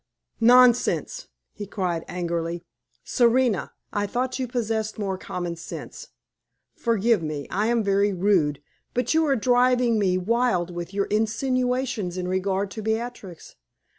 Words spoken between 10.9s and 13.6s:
your insinuations in regard to Beatrix.